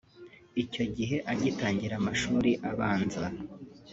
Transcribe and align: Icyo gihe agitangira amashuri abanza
Icyo 0.63 0.83
gihe 0.95 1.17
agitangira 1.31 1.93
amashuri 2.01 2.51
abanza 2.69 3.23